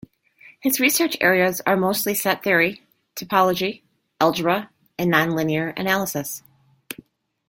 His 0.59 0.79
research 0.79 1.15
areas 1.21 1.61
are 1.67 1.77
mostly 1.77 2.15
set 2.15 2.43
theory, 2.43 2.81
topology, 3.15 3.83
algebra 4.19 4.71
and 4.97 5.13
nonlinear 5.13 5.77
analysis. 5.79 6.41